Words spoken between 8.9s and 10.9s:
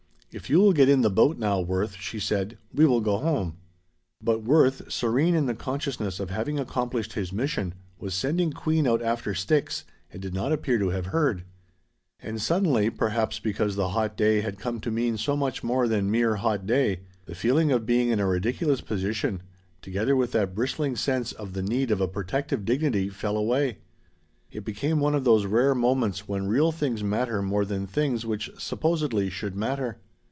after sticks and did not appear to